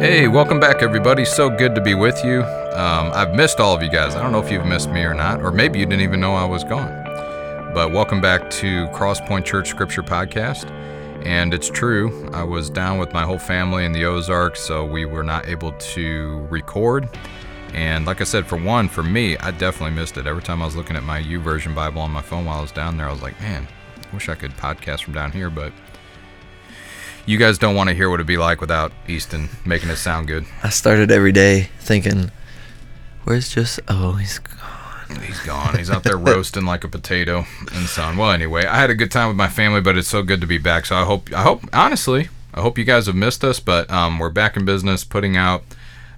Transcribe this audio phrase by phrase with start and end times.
[0.00, 1.26] Hey, welcome back, everybody.
[1.26, 2.42] So good to be with you.
[2.42, 4.14] Um, I've missed all of you guys.
[4.14, 6.32] I don't know if you've missed me or not, or maybe you didn't even know
[6.34, 7.04] I was gone.
[7.74, 10.70] But welcome back to Crosspoint Church Scripture Podcast.
[11.26, 15.04] And it's true, I was down with my whole family in the Ozarks, so we
[15.04, 17.06] were not able to record.
[17.74, 20.26] And like I said, for one, for me, I definitely missed it.
[20.26, 22.72] Every time I was looking at my YouVersion Bible on my phone while I was
[22.72, 23.68] down there, I was like, man,
[24.10, 25.74] I wish I could podcast from down here, but
[27.26, 30.26] you guys don't want to hear what it'd be like without Easton making it sound
[30.26, 30.46] good.
[30.62, 32.30] I started every day thinking,
[33.24, 33.80] "Where's just?
[33.88, 35.20] Oh, he's gone.
[35.22, 35.76] He's gone.
[35.78, 38.16] He's out there roasting like a potato and so on.
[38.16, 40.46] Well, anyway, I had a good time with my family, but it's so good to
[40.46, 40.86] be back.
[40.86, 44.18] So I hope, I hope, honestly, I hope you guys have missed us, but um,
[44.18, 45.64] we're back in business, putting out,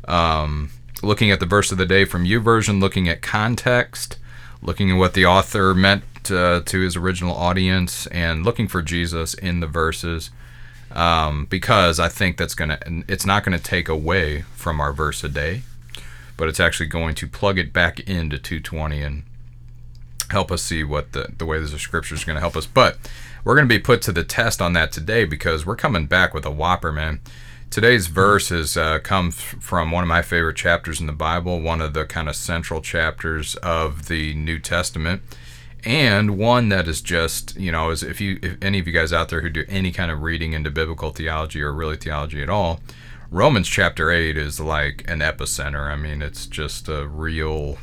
[0.07, 0.71] um,
[1.03, 4.19] looking at the verse of the day from YouVersion, looking at context,
[4.61, 9.35] looking at what the author meant uh, to his original audience, and looking for Jesus
[9.35, 10.31] in the verses
[10.95, 15.29] um, because I think that's gonna it's not gonna take away from our verse a
[15.29, 15.63] day,
[16.37, 19.23] but it's actually going to plug it back into 220 and
[20.31, 22.67] help us see what the the way the scripture is going to help us.
[22.67, 22.99] But
[23.45, 26.35] we're going to be put to the test on that today because we're coming back
[26.35, 27.21] with a whopper, man.
[27.71, 31.95] Today's verse has uh, from one of my favorite chapters in the Bible, one of
[31.95, 35.23] the kind of central chapters of the New Testament
[35.85, 39.13] and one that is just you know is if you if any of you guys
[39.13, 42.49] out there who do any kind of reading into biblical theology or really theology at
[42.49, 42.81] all
[43.31, 45.91] romans chapter 8 is like an epicenter.
[45.91, 47.79] I mean it's just a real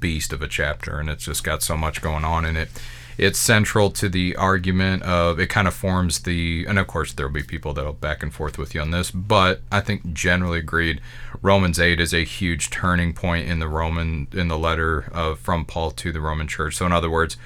[0.00, 2.70] beast of a chapter and it's just got so much going on in it
[3.16, 7.32] it's central to the argument of it kind of forms the and of course there'll
[7.32, 11.00] be people that'll back and forth with you on this but i think generally agreed
[11.42, 15.64] romans 8 is a huge turning point in the roman in the letter of from
[15.64, 16.76] paul to the roman church.
[16.76, 17.36] So in other words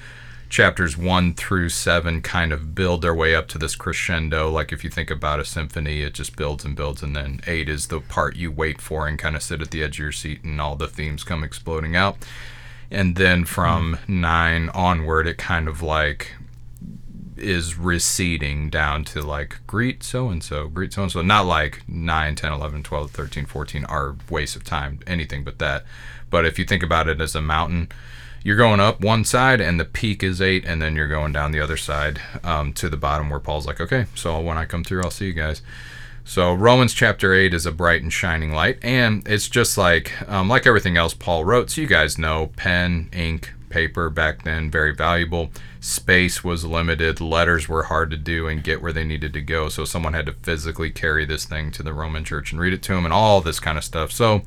[0.49, 4.49] chapters 1 through 7 kind of build their way up to this crescendo.
[4.49, 7.69] Like if you think about a symphony it just builds and builds and then 8
[7.69, 10.11] is the part you wait for and kind of sit at the edge of your
[10.11, 12.17] seat and all the themes come exploding out
[12.91, 14.09] and then from mm.
[14.09, 16.33] nine onward it kind of like
[17.37, 21.87] is receding down to like greet so and so greet so and so not like
[21.87, 25.85] 9 10 11 12 13 14 are waste of time anything but that.
[26.29, 27.89] But if you think about it as a mountain
[28.43, 31.51] you're going up one side and the peak is eight and then you're going down
[31.51, 34.83] the other side um, to the bottom where paul's like okay so when i come
[34.83, 35.61] through i'll see you guys
[36.29, 40.47] so Romans chapter 8 is a bright and shining light, and it's just like um,
[40.47, 41.71] like everything else Paul wrote.
[41.71, 45.49] So you guys know pen, ink, paper back then very valuable.
[45.79, 47.19] Space was limited.
[47.19, 49.69] Letters were hard to do and get where they needed to go.
[49.69, 52.83] So someone had to physically carry this thing to the Roman church and read it
[52.83, 54.11] to them and all this kind of stuff.
[54.11, 54.43] So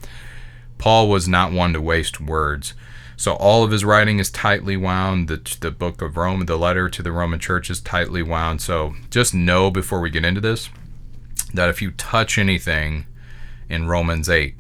[0.79, 2.75] Paul was not one to waste words.
[3.17, 5.27] So all of his writing is tightly wound.
[5.27, 8.61] The, the book of Rome, the letter to the Roman church is tightly wound.
[8.61, 10.71] So just know before we get into this
[11.55, 13.07] that if you touch anything
[13.69, 14.55] in Romans 8,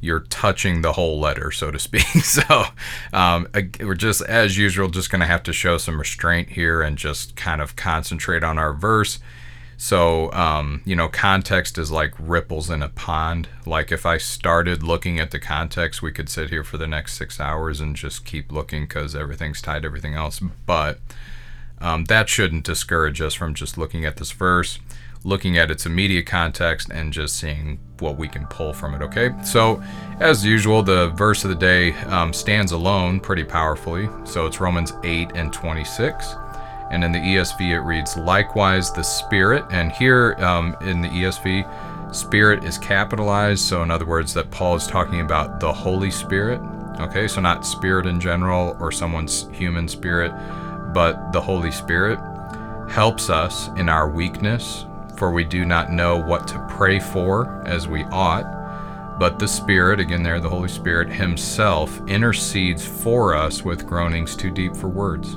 [0.00, 2.02] you're touching the whole letter, so to speak.
[2.22, 2.64] so
[3.12, 3.48] um,
[3.80, 7.36] we're just, as usual, just going to have to show some restraint here and just
[7.36, 9.18] kind of concentrate on our verse.
[9.78, 13.48] So, um, you know, context is like ripples in a pond.
[13.66, 17.14] Like if I started looking at the context, we could sit here for the next
[17.14, 20.40] six hours and just keep looking because everything's tied to everything else.
[20.64, 21.00] But
[21.78, 24.78] um, that shouldn't discourage us from just looking at this verse
[25.26, 29.34] looking at its immediate context and just seeing what we can pull from it, okay?
[29.44, 29.82] So,
[30.20, 34.08] as usual, the verse of the day um, stands alone pretty powerfully.
[34.24, 36.34] So, it's Romans 8 and 26.
[36.92, 39.64] And in the ESV, it reads, Likewise, the Spirit.
[39.70, 43.62] And here um, in the ESV, Spirit is capitalized.
[43.62, 46.60] So, in other words, that Paul is talking about the Holy Spirit.
[47.00, 50.32] Okay, so not spirit in general or someone's human spirit,
[50.94, 52.18] but the Holy Spirit
[52.88, 57.88] helps us in our weakness, for we do not know what to pray for as
[57.88, 58.56] we ought.
[59.18, 64.50] But the Spirit, again, there, the Holy Spirit Himself intercedes for us with groanings too
[64.50, 65.36] deep for words.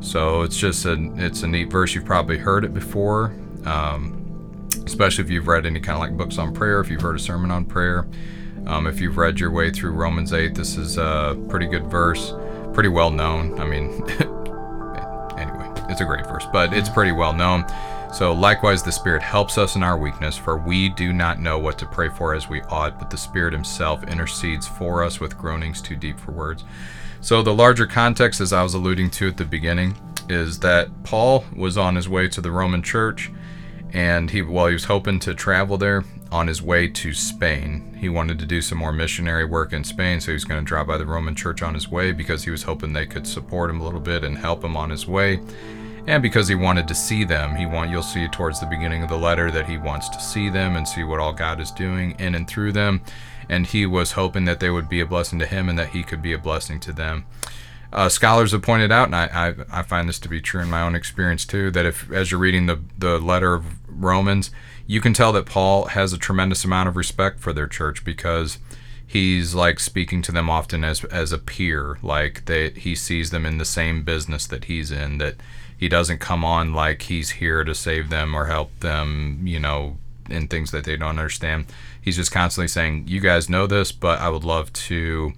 [0.00, 1.94] So it's just a it's a neat verse.
[1.94, 3.34] You've probably heard it before,
[3.64, 6.80] um, especially if you've read any kind of like books on prayer.
[6.80, 8.06] If you've heard a sermon on prayer,
[8.66, 12.34] um, if you've read your way through Romans eight, this is a pretty good verse,
[12.74, 13.58] pretty well known.
[13.58, 13.90] I mean,
[15.38, 17.64] anyway, it's a great verse, but it's pretty well known.
[18.12, 21.78] So, likewise, the Spirit helps us in our weakness, for we do not know what
[21.78, 25.82] to pray for as we ought, but the Spirit Himself intercedes for us with groanings
[25.82, 26.64] too deep for words.
[27.20, 29.96] So, the larger context, as I was alluding to at the beginning,
[30.28, 33.30] is that Paul was on his way to the Roman church,
[33.92, 37.96] and he, while he was hoping to travel there, on his way to Spain.
[37.98, 40.66] He wanted to do some more missionary work in Spain, so he was going to
[40.66, 43.70] drop by the Roman church on his way because he was hoping they could support
[43.70, 45.40] him a little bit and help him on his way.
[46.06, 47.56] And because he wanted to see them.
[47.56, 50.48] He want you'll see towards the beginning of the letter that he wants to see
[50.48, 53.02] them and see what all God is doing in and through them.
[53.48, 56.02] And he was hoping that they would be a blessing to him and that he
[56.02, 57.26] could be a blessing to them.
[57.92, 60.68] Uh, scholars have pointed out, and I, I, I find this to be true in
[60.68, 64.50] my own experience too, that if as you're reading the the letter of Romans,
[64.86, 68.58] you can tell that Paul has a tremendous amount of respect for their church because
[69.06, 73.46] he's like speaking to them often as as a peer, like that he sees them
[73.46, 75.36] in the same business that he's in, that
[75.78, 79.96] he doesn't come on like he's here to save them or help them, you know,
[80.28, 81.66] in things that they don't understand.
[82.00, 85.32] He's just constantly saying, "You guys know this, but I would love to."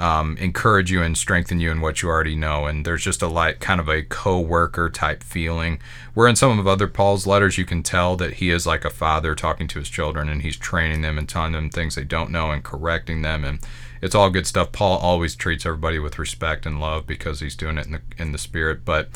[0.00, 2.64] um, encourage you and strengthen you in what you already know.
[2.64, 5.78] And there's just a like kind of a co-worker type feeling.
[6.14, 8.90] Where in some of other Paul's letters, you can tell that he is like a
[8.90, 12.30] father talking to his children, and he's training them and telling them things they don't
[12.30, 13.44] know and correcting them.
[13.44, 13.58] And
[14.00, 14.72] it's all good stuff.
[14.72, 18.32] Paul always treats everybody with respect and love because he's doing it in the in
[18.32, 18.86] the spirit.
[18.86, 19.10] But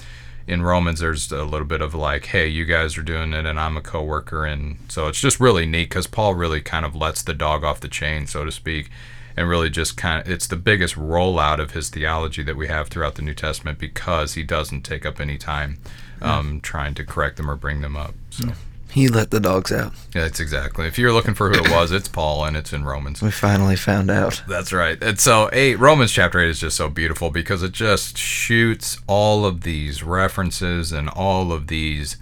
[0.46, 3.58] in Romans, there's a little bit of like, hey, you guys are doing it, and
[3.58, 7.22] I'm a coworker, and so it's just really neat because Paul really kind of lets
[7.22, 8.90] the dog off the chain, so to speak
[9.36, 12.88] and really just kind of it's the biggest rollout of his theology that we have
[12.88, 15.78] throughout the New Testament because he doesn't take up any time
[16.22, 16.60] um, yeah.
[16.62, 18.14] trying to correct them or bring them up.
[18.30, 18.46] So.
[18.46, 18.54] Yeah.
[18.94, 19.92] He let the dogs out.
[20.14, 20.86] Yeah, that's exactly.
[20.86, 23.20] If you're looking for who it was, it's Paul, and it's in Romans.
[23.20, 24.40] We finally found out.
[24.46, 25.02] That's right.
[25.02, 29.44] And so, eight Romans chapter eight is just so beautiful because it just shoots all
[29.44, 32.18] of these references and all of these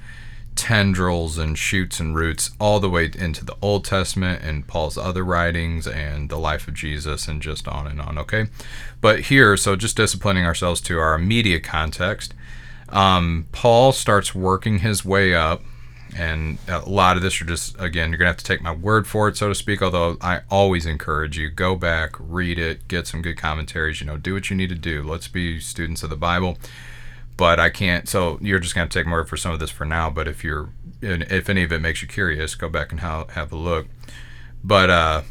[0.56, 5.26] tendrils and shoots and roots all the way into the Old Testament and Paul's other
[5.26, 8.16] writings and the life of Jesus and just on and on.
[8.16, 8.46] Okay.
[9.02, 12.32] But here, so just disciplining ourselves to our immediate context,
[12.88, 15.62] um, Paul starts working his way up.
[16.17, 19.06] And a lot of this are just, again, you're to have to take my word
[19.06, 19.81] for it, so to speak.
[19.81, 24.19] Although I always encourage you go back, read it, get some good commentaries, you know,
[24.19, 25.03] do what you need to do.
[25.03, 26.59] Let's be students of the Bible
[27.37, 28.09] but I can't.
[28.09, 30.11] So you're just to take more for some of this for now.
[30.11, 30.69] But if you're,
[31.00, 33.87] if any of it makes you curious, go back and have, have a look.
[34.62, 35.23] But uh,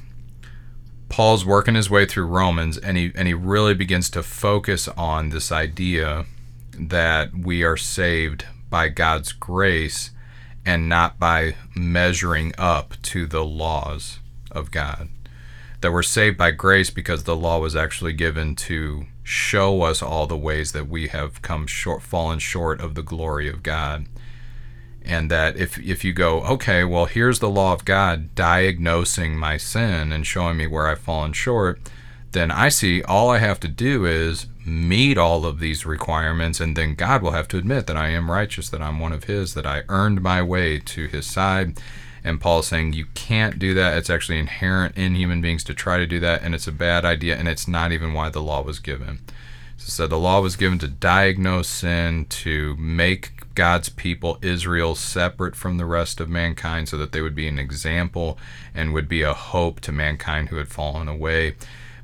[1.10, 5.30] Paul's working his way through Romans, and he and he really begins to focus on
[5.30, 6.26] this idea
[6.74, 10.12] that we are saved by God's grace
[10.66, 14.20] and not by measuring up to the laws
[14.52, 15.10] of God.
[15.82, 20.28] That we're saved by grace because the law was actually given to show us all
[20.28, 24.06] the ways that we have come short, fallen short of the glory of God.
[25.04, 29.58] And that if, if you go, okay, well, here's the law of God diagnosing my
[29.58, 31.80] sin and showing me where I've fallen short,
[32.34, 36.76] then I see all I have to do is meet all of these requirements, and
[36.76, 39.54] then God will have to admit that I am righteous, that I'm one of His,
[39.54, 41.80] that I earned my way to His side,
[42.24, 43.98] and Paul's saying you can't do that.
[43.98, 47.06] It's actually inherent in human beings to try to do that, and it's a bad
[47.06, 49.20] idea, and it's not even why the law was given.
[49.78, 55.78] So the law was given to diagnose sin, to make God's people, Israel, separate from
[55.78, 58.38] the rest of mankind so that they would be an example
[58.76, 61.56] and would be a hope to mankind who had fallen away.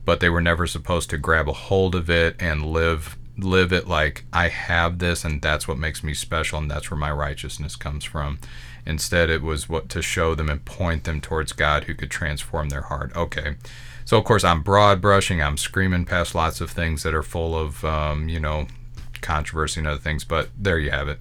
[0.08, 3.88] But they were never supposed to grab a hold of it and live live it
[3.88, 7.76] like I have this and that's what makes me special and that's where my righteousness
[7.76, 8.40] comes from.
[8.86, 12.70] Instead, it was what to show them and point them towards God who could transform
[12.70, 13.16] their heart.
[13.18, 13.58] Okay.
[14.06, 15.42] So, of course, I'm broad brushing.
[15.42, 18.68] I'm screaming past lots of things that are full of, um, you know,
[19.22, 21.20] controversy and other things, but there you have it.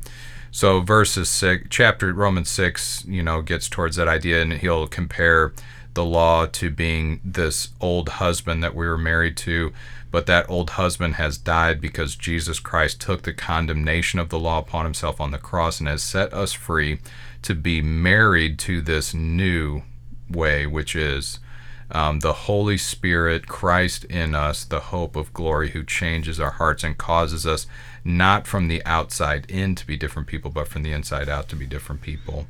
[0.52, 5.52] So, verses six, chapter Romans 6, you know, gets towards that idea, and he'll compare
[5.96, 9.72] the law to being this old husband that we were married to,
[10.12, 14.60] but that old husband has died because Jesus Christ took the condemnation of the law
[14.60, 17.00] upon himself on the cross and has set us free
[17.42, 19.82] to be married to this new
[20.30, 21.40] way, which is
[21.90, 26.84] um, the Holy Spirit, Christ in us, the hope of glory, who changes our hearts
[26.84, 27.66] and causes us
[28.04, 31.56] not from the outside in to be different people, but from the inside out to
[31.56, 32.46] be different people.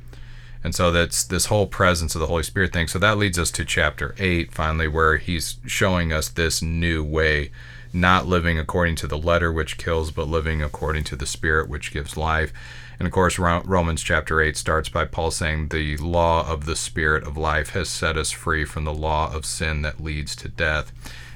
[0.67, 2.89] And so that's this whole presence of the Holy Spirit thing.
[2.89, 7.51] So that leads us to chapter 8, finally, where he's showing us this new way,
[7.93, 11.93] not living according to the letter, which kills, but living according to the Spirit, which
[11.93, 12.51] gives life.
[12.99, 17.23] And of course, Romans chapter 8 starts by Paul saying, The law of the Spirit
[17.25, 20.91] of life has set us free from the law of sin that leads to death.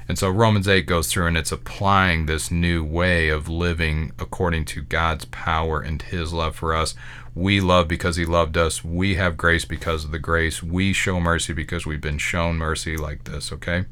[0.08, 4.64] And so Romans 8 goes through and it's applying this new way of living according
[4.66, 6.94] to God's power and His love for us.
[7.34, 8.84] We love because He loved us.
[8.84, 10.62] We have grace because of the grace.
[10.62, 13.84] We show mercy because we've been shown mercy like this, okay?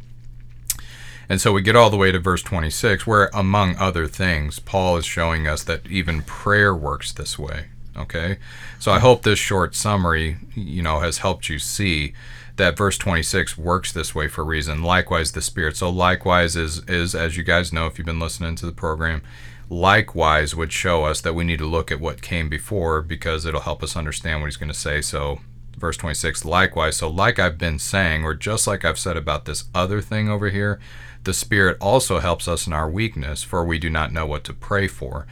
[1.31, 4.97] And so we get all the way to verse 26, where, among other things, Paul
[4.97, 7.67] is showing us that even prayer works this way.
[7.97, 8.39] Okay?
[8.81, 12.15] So I hope this short summary, you know, has helped you see
[12.57, 14.83] that verse 26 works this way for a reason.
[14.83, 15.77] Likewise, the Spirit.
[15.77, 19.23] So, likewise is, is, as you guys know, if you've been listening to the program,
[19.69, 23.61] likewise would show us that we need to look at what came before because it'll
[23.61, 25.01] help us understand what he's going to say.
[25.01, 25.39] So,
[25.81, 26.97] verse 26, likewise.
[26.97, 30.51] So, like I've been saying, or just like I've said about this other thing over
[30.51, 30.79] here,
[31.25, 34.53] the Spirit also helps us in our weakness, for we do not know what to
[34.53, 35.27] pray for.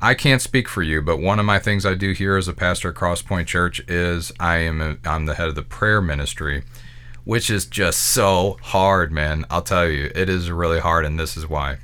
[0.00, 2.52] I can't speak for you, but one of my things I do here as a
[2.52, 6.64] pastor at Crosspoint Church is I am a, I'm the head of the prayer ministry,
[7.24, 9.46] which is just so hard, man.
[9.48, 11.78] I'll tell you, it is really hard, and this is why.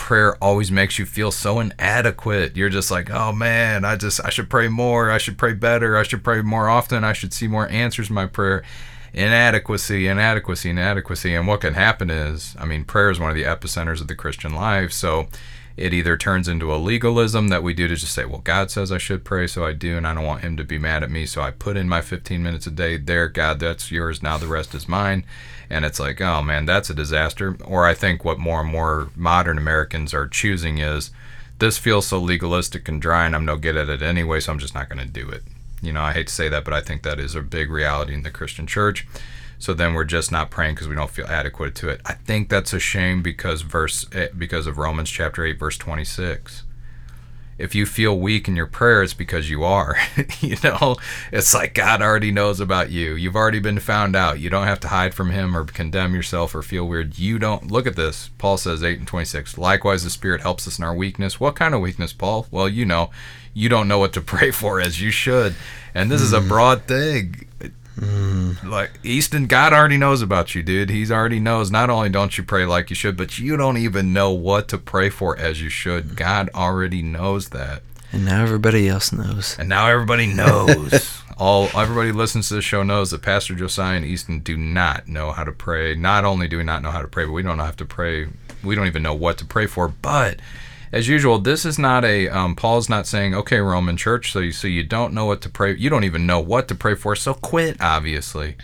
[0.00, 2.56] Prayer always makes you feel so inadequate.
[2.56, 5.08] You're just like, oh man, I just I should pray more.
[5.10, 5.96] I should pray better.
[5.96, 7.04] I should pray more often.
[7.04, 8.64] I should see more answers in my prayer
[9.12, 11.34] inadequacy, inadequacy, inadequacy.
[11.34, 14.14] And what can happen is, I mean, prayer is one of the epicenters of the
[14.14, 14.92] Christian life.
[14.92, 15.28] So
[15.76, 18.92] it either turns into a legalism that we do to just say, well, God says
[18.92, 21.10] I should pray, so I do, and I don't want Him to be mad at
[21.10, 23.28] me, so I put in my 15 minutes a day there.
[23.28, 24.22] God, that's yours.
[24.22, 25.24] Now the rest is mine.
[25.70, 27.56] And it's like, oh man, that's a disaster.
[27.64, 31.12] Or I think what more and more modern Americans are choosing is
[31.60, 34.58] this feels so legalistic and dry, and I'm no good at it anyway, so I'm
[34.58, 35.44] just not going to do it.
[35.82, 38.14] You know, I hate to say that, but I think that is a big reality
[38.14, 39.06] in the Christian church.
[39.58, 42.00] So then we're just not praying because we don't feel adequate to it.
[42.06, 46.62] I think that's a shame because verse eh, because of Romans chapter 8 verse 26.
[47.60, 49.96] If you feel weak in your prayer, it's because you are.
[50.40, 50.96] you know,
[51.30, 53.14] it's like God already knows about you.
[53.14, 54.40] You've already been found out.
[54.40, 57.18] You don't have to hide from Him or condemn yourself or feel weird.
[57.18, 57.70] You don't.
[57.70, 58.30] Look at this.
[58.38, 59.58] Paul says 8 and 26.
[59.58, 61.38] Likewise, the Spirit helps us in our weakness.
[61.38, 62.46] What kind of weakness, Paul?
[62.50, 63.10] Well, you know,
[63.52, 65.54] you don't know what to pray for as you should.
[65.94, 66.24] And this mm.
[66.24, 66.48] is a hmm.
[66.48, 67.46] broad thing.
[68.00, 68.64] Mm.
[68.64, 70.88] Like Easton, God already knows about you, dude.
[70.90, 71.70] He's already knows.
[71.70, 74.78] Not only don't you pray like you should, but you don't even know what to
[74.78, 76.16] pray for as you should.
[76.16, 77.82] God already knows that.
[78.12, 79.56] And now everybody else knows.
[79.58, 81.22] And now everybody knows.
[81.38, 85.30] All everybody listens to the show knows that Pastor Josiah and Easton do not know
[85.32, 85.94] how to pray.
[85.94, 88.28] Not only do we not know how to pray, but we don't have to pray.
[88.62, 89.88] We don't even know what to pray for.
[89.88, 90.40] But
[90.92, 94.52] as usual, this is not a um, Paul's not saying, okay, Roman Church, so you
[94.52, 97.14] so you don't know what to pray, you don't even know what to pray for,
[97.14, 97.76] so quit.
[97.80, 98.56] Obviously,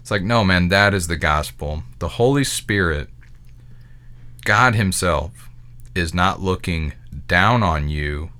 [0.00, 1.82] it's like no, man, that is the gospel.
[1.98, 3.08] The Holy Spirit,
[4.44, 5.48] God Himself,
[5.94, 6.92] is not looking
[7.26, 8.30] down on you,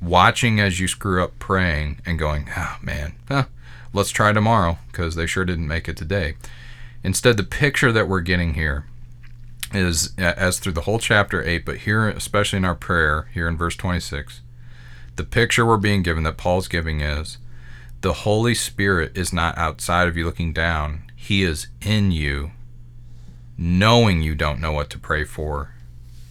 [0.00, 3.44] watching as you screw up praying and going, oh man, huh,
[3.92, 6.34] let's try tomorrow because they sure didn't make it today.
[7.04, 8.86] Instead, the picture that we're getting here
[9.74, 13.56] is as through the whole chapter 8, but here, especially in our prayer, here in
[13.56, 14.40] verse 26,
[15.16, 17.38] the picture we're being given that Paul's giving is
[18.00, 22.50] the Holy Spirit is not outside of you looking down, He is in you,
[23.56, 25.74] knowing you don't know what to pray for,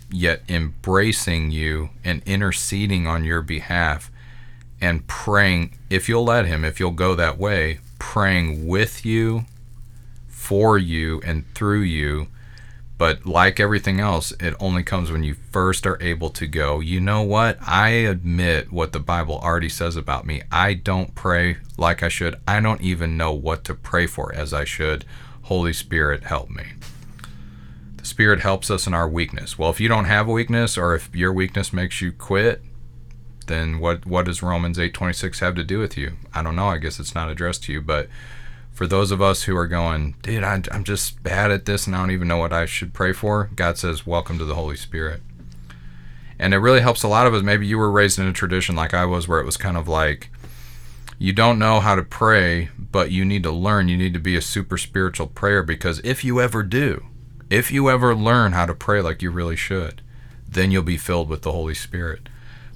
[0.10, 4.12] yet embracing you and interceding on your behalf
[4.82, 9.46] and praying, if you'll let Him, if you'll go that way, praying with you,
[10.28, 12.28] for you, and through you
[13.02, 17.00] but like everything else, it only comes when you first are able to go, you
[17.00, 17.58] know what?
[17.60, 20.44] I admit what the Bible already says about me.
[20.52, 22.36] I don't pray like I should.
[22.48, 25.04] I don't even know what to pray for as I should.
[25.46, 26.64] Holy Spirit, help me.
[27.98, 29.58] The Spirit helps us in our weakness.
[29.58, 32.62] Well, if you don't have a weakness or if your weakness makes you quit,
[33.48, 36.18] then what what does Romans 8:26 have to do with you?
[36.36, 36.68] I don't know.
[36.68, 38.10] I guess it's not addressed to you, but
[38.72, 41.96] for those of us who are going, dude, I, am just bad at this and
[41.96, 44.78] I don't even know what I should pray for, God says, welcome to the Holy
[44.78, 45.22] Spirit.
[46.40, 47.44] And it really helps a lot of us.
[47.44, 49.88] Maybe you were raised in a tradition like I was, where it was kind of
[49.88, 50.32] like,
[51.20, 53.88] you don't know how to pray, but you need to learn.
[53.88, 57.06] You need to be a super spiritual prayer because if you ever do,
[57.52, 60.02] if you ever learn how to pray like you really should,
[60.48, 62.28] then you'll be filled with the Holy Spirit.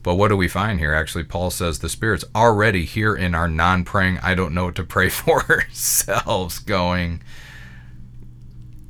[0.06, 0.94] But what do we find here?
[0.94, 4.76] Actually, Paul says the Spirit's already here in our non praying, I don't know what
[4.76, 7.24] to pray for ourselves going,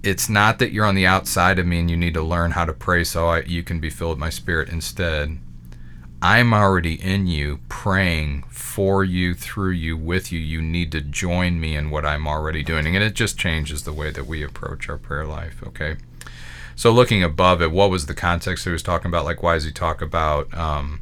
[0.04, 2.66] it's not that you're on the outside of me and you need to learn how
[2.66, 4.68] to pray so I, you can be filled with my Spirit.
[4.68, 5.38] Instead,
[6.22, 10.40] I'm already in you, praying for you, through you, with you.
[10.40, 12.94] You need to join me in what I'm already doing.
[12.94, 15.96] And it just changes the way that we approach our prayer life, okay?
[16.76, 19.24] So, looking above it, what was the context he was talking about?
[19.24, 21.00] Like, why does he talk about um,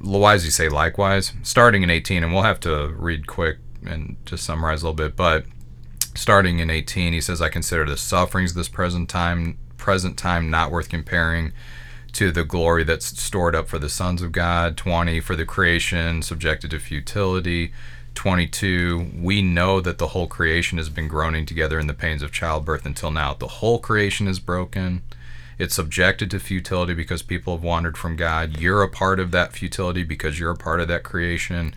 [0.00, 4.82] Loizy say likewise, starting in 18, and we'll have to read quick and just summarize
[4.82, 5.44] a little bit, but
[6.14, 10.50] starting in 18, he says, I consider the sufferings of this present time present time
[10.50, 11.52] not worth comparing
[12.12, 14.76] to the glory that's stored up for the sons of God.
[14.76, 17.72] 20, for the creation subjected to futility.
[18.14, 22.32] 22, we know that the whole creation has been groaning together in the pains of
[22.32, 23.32] childbirth until now.
[23.32, 25.02] The whole creation is broken.
[25.58, 28.58] It's subjected to futility because people have wandered from God.
[28.58, 31.74] You're a part of that futility because you're a part of that creation.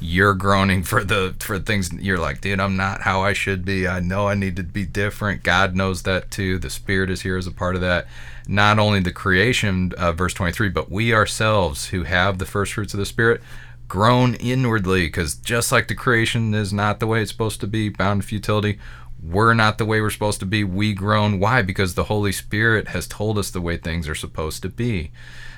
[0.00, 3.88] You're groaning for the for things you're like, dude, I'm not how I should be.
[3.88, 5.42] I know I need to be different.
[5.42, 6.58] God knows that too.
[6.58, 8.06] The Spirit is here as a part of that.
[8.46, 12.92] Not only the creation, uh, verse 23, but we ourselves who have the first fruits
[12.92, 13.40] of the Spirit
[13.88, 17.88] groan inwardly because just like the creation is not the way it's supposed to be,
[17.88, 18.78] bound to futility,
[19.24, 20.64] we're not the way we're supposed to be.
[20.64, 21.38] We groan.
[21.38, 21.62] Why?
[21.62, 25.12] Because the Holy Spirit has told us the way things are supposed to be.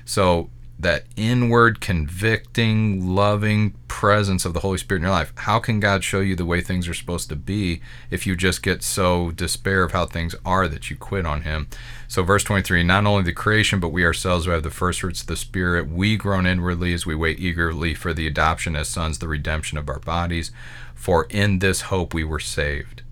[0.05, 5.33] So that inward, convicting, loving presence of the Holy Spirit in your life.
[5.37, 7.81] How can God show you the way things are supposed to be
[8.11, 11.69] if you just get so despair of how things are that you quit on Him?
[12.09, 15.23] So, verse 23 not only the creation, but we ourselves who have the first fruits
[15.23, 19.19] of the Spirit, we groan inwardly as we wait eagerly for the adoption as sons,
[19.19, 20.53] the redemption of our bodies.
[20.95, 23.03] For in this hope we were saved.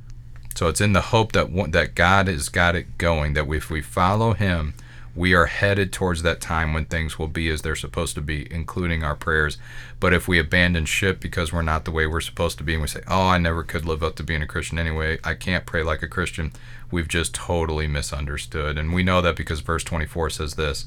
[0.55, 3.81] So, it's in the hope that, that God has got it going, that if we
[3.81, 4.75] follow Him,
[5.17, 8.53] we are headed towards that time when things will be as they're supposed to be,
[8.53, 9.59] including our prayers.
[10.01, 12.83] But if we abandon ship because we're not the way we're supposed to be, and
[12.83, 15.67] we say, Oh, I never could live up to being a Christian anyway, I can't
[15.67, 16.53] pray like a Christian,
[16.91, 18.77] we've just totally misunderstood.
[18.77, 20.87] And we know that because verse 24 says this.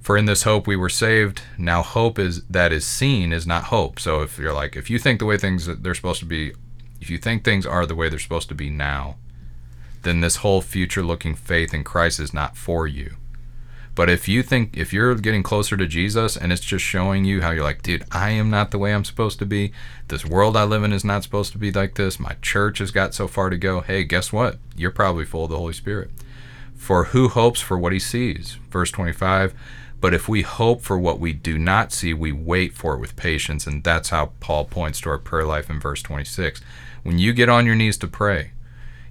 [0.00, 1.42] For in this hope we were saved.
[1.58, 3.98] Now hope is that is seen is not hope.
[3.98, 6.52] So if you're like, if you think the way things that they're supposed to be,
[7.00, 9.16] if you think things are the way they're supposed to be now,
[10.02, 13.16] then this whole future looking faith in Christ is not for you.
[13.96, 17.40] But if you think if you're getting closer to Jesus and it's just showing you
[17.40, 19.72] how you're like, dude, I am not the way I'm supposed to be.
[20.08, 22.20] This world I live in is not supposed to be like this.
[22.20, 23.80] My church has got so far to go.
[23.80, 24.58] Hey, guess what?
[24.76, 26.10] You're probably full of the Holy Spirit.
[26.74, 28.58] For who hopes for what he sees?
[28.70, 29.54] Verse 25.
[29.98, 33.16] But if we hope for what we do not see, we wait for it with
[33.16, 33.66] patience.
[33.66, 36.60] And that's how Paul points to our prayer life in verse 26.
[37.06, 38.50] When you get on your knees to pray,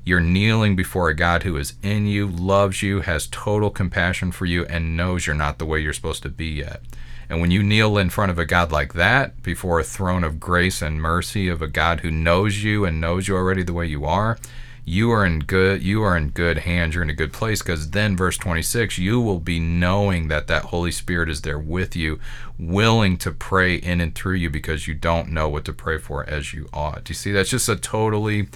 [0.04, 4.46] you're kneeling before a God who is in you, loves you, has total compassion for
[4.46, 6.82] you, and knows you're not the way you're supposed to be yet.
[7.30, 10.42] And when you kneel in front of a God like that, before a throne of
[10.42, 13.86] grace and mercy of a God who knows you and knows you already the way
[13.86, 14.38] you are,
[14.86, 17.90] you are in good you are in good hands you're in a good place because
[17.90, 22.20] then verse 26 you will be knowing that that holy spirit is there with you
[22.60, 26.24] willing to pray in and through you because you don't know what to pray for
[26.30, 28.48] as you ought do you see that's just a totally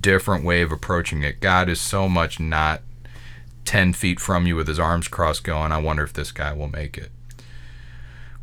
[0.00, 1.40] different way of approaching it.
[1.40, 2.82] God is so much not
[3.64, 6.68] 10 feet from you with his arms crossed going, I wonder if this guy will
[6.68, 7.10] make it.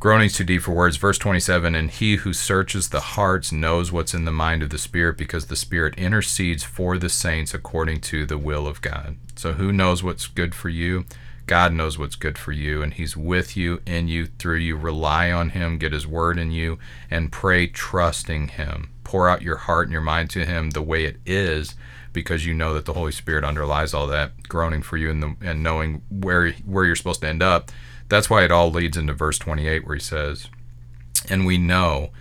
[0.03, 0.97] Groaning's too deep for words.
[0.97, 4.77] Verse 27 And he who searches the hearts knows what's in the mind of the
[4.77, 9.15] Spirit because the Spirit intercedes for the saints according to the will of God.
[9.37, 11.05] So, who knows what's good for you?
[11.47, 14.75] God knows what's good for you, and He's with you, in you, through you.
[14.75, 19.57] Rely on Him, get His word in you, and pray trusting Him pour out your
[19.57, 21.75] heart and your mind to Him the way it is,
[22.11, 25.35] because you know that the Holy Spirit underlies all that, groaning for you and, the,
[25.41, 27.71] and knowing where where you're supposed to end up.
[28.13, 30.47] That's why it all leads into verse 28, where He says,
[31.29, 32.11] "And we know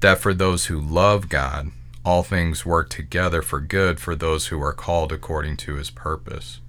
[0.00, 1.70] that for those who love God,
[2.02, 6.60] all things work together for good for those who are called according to His purpose."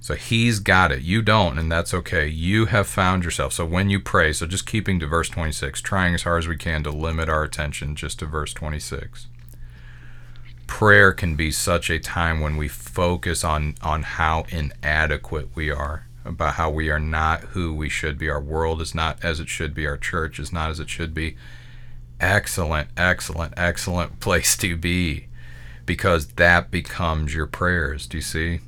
[0.00, 1.02] So he's got it.
[1.02, 2.26] You don't, and that's okay.
[2.26, 3.52] You have found yourself.
[3.52, 6.56] So when you pray, so just keeping to verse 26, trying as hard as we
[6.56, 9.28] can to limit our attention just to verse 26.
[10.66, 16.06] Prayer can be such a time when we focus on on how inadequate we are,
[16.24, 18.28] about how we are not who we should be.
[18.28, 19.86] Our world is not as it should be.
[19.86, 21.36] Our church is not as it should be.
[22.20, 25.26] Excellent, excellent, excellent place to be
[25.86, 28.06] because that becomes your prayers.
[28.06, 28.60] Do you see?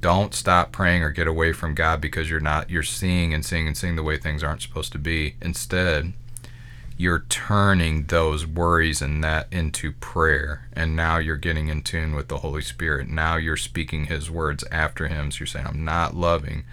[0.00, 3.66] don't stop praying or get away from God because you're not you're seeing and seeing
[3.66, 5.36] and seeing the way things aren't supposed to be.
[5.42, 6.12] Instead,
[6.96, 12.28] you're turning those worries and that into prayer and now you're getting in tune with
[12.28, 13.08] the Holy Spirit.
[13.08, 15.30] Now you're speaking his words after him.
[15.30, 16.64] So you're saying, I'm not loving.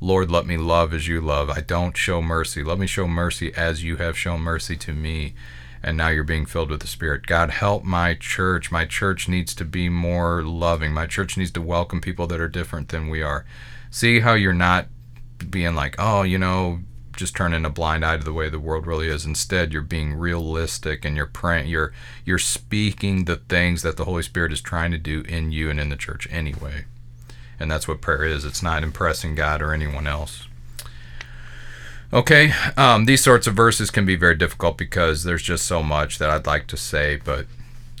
[0.00, 1.50] Lord, let me love as you love.
[1.50, 2.62] I don't show mercy.
[2.62, 5.34] Let me show mercy as you have shown mercy to me
[5.82, 7.26] and now you're being filled with the Spirit.
[7.26, 8.70] God, help my church.
[8.70, 10.92] My church needs to be more loving.
[10.92, 13.44] My church needs to welcome people that are different than we are.
[13.90, 14.88] See how you're not
[15.50, 16.80] being like, oh, you know,
[17.16, 19.24] just turning a blind eye to the way the world really is.
[19.24, 21.68] Instead, you're being realistic and you're praying.
[21.68, 21.92] You're
[22.24, 25.80] you're speaking the things that the Holy Spirit is trying to do in you and
[25.80, 26.84] in the church anyway.
[27.60, 28.44] And that's what prayer is.
[28.44, 30.46] It's not impressing God or anyone else.
[32.10, 36.18] Okay, um, these sorts of verses can be very difficult because there's just so much
[36.18, 37.46] that I'd like to say, but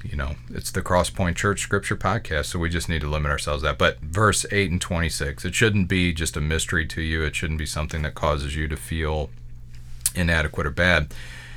[0.02, 3.62] you know, it's the Crosspoint Church Scripture Podcast, so we just need to limit ourselves
[3.64, 3.76] that.
[3.76, 7.22] But verse 8 and 26, it shouldn't be just a mystery to you.
[7.22, 9.28] It shouldn't be something that causes you to feel
[10.14, 11.12] inadequate or bad.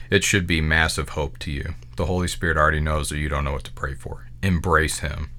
[0.10, 1.76] It should be massive hope to you.
[1.96, 4.28] The Holy Spirit already knows that you don't know what to pray for.
[4.44, 5.30] Embrace Him.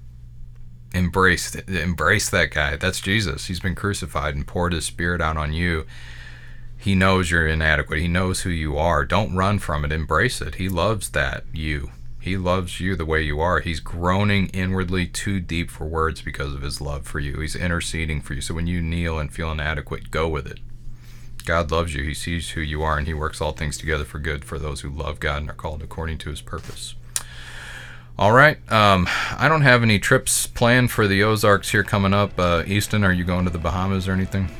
[0.94, 2.76] Embrace, embrace that guy.
[2.76, 3.46] That's Jesus.
[3.46, 5.87] He's been crucified and poured His Spirit out on you
[6.76, 8.00] He knows you're inadequate.
[8.00, 9.05] He knows who you are.
[9.05, 9.92] Don't run from it.
[9.92, 10.57] Embrace it.
[10.57, 11.92] He loves that you.
[12.20, 13.61] He loves you the way you are.
[13.61, 17.40] He's groaning inwardly too deep for words because of his love for you.
[17.40, 18.40] He's interceding for you.
[18.40, 20.59] So when you kneel and feel inadequate, go with it.
[21.44, 22.05] God loves you.
[22.05, 24.83] He sees who you are, and He works all things together for good for those
[24.83, 26.94] who love God and are called according to His purpose.
[28.18, 28.59] All right.
[28.70, 32.38] Um, I don't have any trips planned for the Ozarks here coming up.
[32.38, 34.51] Uh, Easton, are you going to the Bahamas or anything?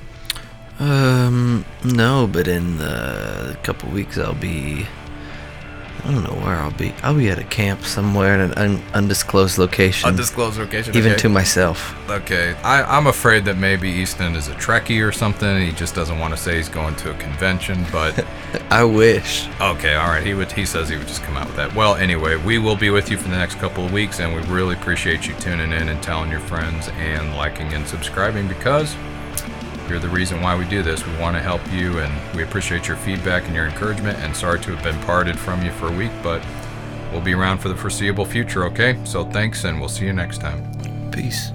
[0.79, 4.87] Um, no, but in a couple weeks I'll be.
[6.05, 6.93] I don't know where I'll be.
[7.05, 10.09] I'll be at a camp somewhere in an un- undisclosed location.
[10.09, 10.97] Undisclosed location.
[10.97, 11.21] even okay.
[11.21, 11.95] to myself.
[12.11, 15.65] Okay, I, I'm afraid that maybe Easton is a Trekkie or something.
[15.65, 18.27] He just doesn't want to say he's going to a convention, but
[18.71, 19.47] I wish.
[19.61, 20.27] okay, all right.
[20.27, 20.51] He would.
[20.51, 21.73] He says he would just come out with that.
[21.75, 24.43] Well, anyway, we will be with you for the next couple of weeks, and we
[24.53, 28.97] really appreciate you tuning in and telling your friends and liking and subscribing because
[29.93, 31.07] you're the reason why we do this.
[31.07, 34.19] We want to help you, and we appreciate your feedback and your encouragement.
[34.21, 36.43] And sorry to have been parted from you for a week, but
[37.13, 38.65] we'll be around for the foreseeable future.
[38.65, 41.11] Okay, so thanks, and we'll see you next time.
[41.11, 41.53] Peace.